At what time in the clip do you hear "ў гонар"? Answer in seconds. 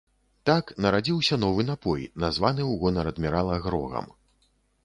2.71-3.11